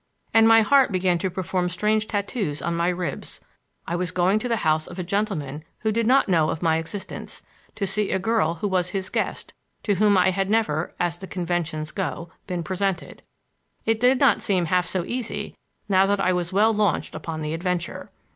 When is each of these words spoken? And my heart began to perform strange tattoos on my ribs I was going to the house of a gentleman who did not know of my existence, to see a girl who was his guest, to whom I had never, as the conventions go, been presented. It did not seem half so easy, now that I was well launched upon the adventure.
And 0.33 0.47
my 0.47 0.63
heart 0.63 0.91
began 0.91 1.19
to 1.19 1.29
perform 1.29 1.69
strange 1.69 2.07
tattoos 2.07 2.59
on 2.59 2.75
my 2.75 2.87
ribs 2.89 3.39
I 3.85 3.95
was 3.95 4.09
going 4.09 4.39
to 4.39 4.47
the 4.47 4.65
house 4.65 4.87
of 4.87 4.97
a 4.97 5.03
gentleman 5.03 5.63
who 5.81 5.91
did 5.91 6.07
not 6.07 6.27
know 6.27 6.49
of 6.49 6.63
my 6.63 6.77
existence, 6.77 7.43
to 7.75 7.85
see 7.85 8.09
a 8.11 8.17
girl 8.17 8.55
who 8.55 8.67
was 8.67 8.89
his 8.89 9.09
guest, 9.11 9.53
to 9.83 9.93
whom 9.93 10.17
I 10.17 10.31
had 10.31 10.49
never, 10.49 10.95
as 10.99 11.19
the 11.19 11.27
conventions 11.27 11.91
go, 11.91 12.31
been 12.47 12.63
presented. 12.63 13.21
It 13.85 13.99
did 13.99 14.19
not 14.19 14.41
seem 14.41 14.65
half 14.65 14.87
so 14.87 15.05
easy, 15.05 15.55
now 15.87 16.07
that 16.07 16.19
I 16.19 16.33
was 16.33 16.51
well 16.51 16.73
launched 16.73 17.13
upon 17.13 17.43
the 17.43 17.53
adventure. 17.53 18.09